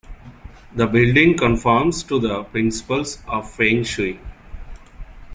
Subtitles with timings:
[0.73, 4.19] The building conforms to the principles of feng shui.